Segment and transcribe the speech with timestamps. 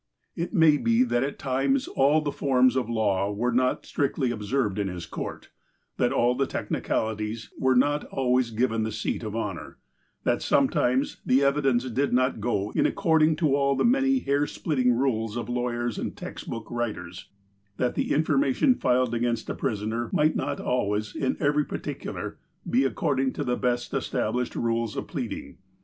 [0.35, 4.79] It may be that at times all the forms of law were not strictly observed
[4.79, 5.51] in his court;
[5.97, 9.77] that all the technicalities were not always given the seat of honour;
[10.23, 14.91] that sometimes the evidence did not go in according to all the many hair splitting
[14.91, 17.29] rules of lawyers and text book writers;
[17.77, 23.33] that the information filed against a prisoner might not always, in every particular, be according
[23.33, 25.59] to the best established rules of pleading.